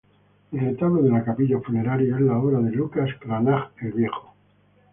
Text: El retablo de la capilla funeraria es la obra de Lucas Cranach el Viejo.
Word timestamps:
El 0.51 0.59
retablo 0.61 1.03
de 1.03 1.09
la 1.11 1.23
capilla 1.23 1.59
funeraria 1.59 2.15
es 2.15 2.21
la 2.21 2.39
obra 2.39 2.57
de 2.59 2.71
Lucas 2.71 3.11
Cranach 3.19 3.69
el 3.83 3.91
Viejo. 3.91 4.33